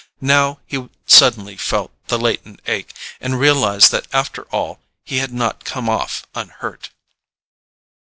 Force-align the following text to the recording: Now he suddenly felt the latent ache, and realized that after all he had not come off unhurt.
Now 0.25 0.61
he 0.65 0.89
suddenly 1.05 1.55
felt 1.57 1.91
the 2.07 2.17
latent 2.17 2.59
ache, 2.65 2.91
and 3.19 3.39
realized 3.39 3.91
that 3.91 4.07
after 4.11 4.45
all 4.45 4.79
he 5.03 5.19
had 5.19 5.31
not 5.31 5.63
come 5.63 5.87
off 5.87 6.25
unhurt. 6.33 6.89